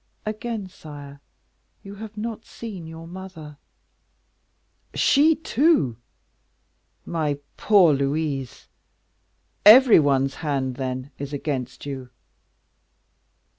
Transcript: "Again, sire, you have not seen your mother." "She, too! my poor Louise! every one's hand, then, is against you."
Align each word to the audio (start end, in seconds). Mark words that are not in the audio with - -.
"Again, 0.25 0.67
sire, 0.67 1.21
you 1.83 1.93
have 1.93 2.17
not 2.17 2.43
seen 2.43 2.87
your 2.87 3.05
mother." 3.05 3.57
"She, 4.95 5.35
too! 5.35 5.95
my 7.05 7.37
poor 7.55 7.93
Louise! 7.93 8.65
every 9.63 9.99
one's 9.99 10.37
hand, 10.41 10.77
then, 10.77 11.11
is 11.19 11.33
against 11.33 11.85
you." 11.85 12.09